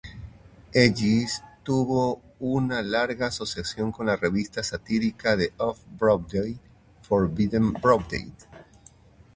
Ellis 0.73 1.43
tuvo 1.61 2.21
una 2.39 2.81
larga 2.81 3.27
asociación 3.27 3.91
con 3.91 4.07
la 4.07 4.15
revista 4.15 4.63
satírica 4.63 5.35
de 5.35 5.53
Off-Broadway, 5.57 6.57
"Forbidden 7.03 7.73
Broadway". 7.73 8.33